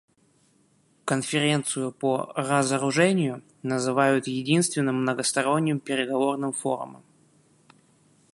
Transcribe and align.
Конференцию 1.05 1.91
по 1.91 2.33
разоружению 2.35 3.43
называют 3.61 4.25
единственным 4.25 4.99
многосторонним 5.03 5.79
переговорным 5.79 6.53
форумом. 6.53 7.03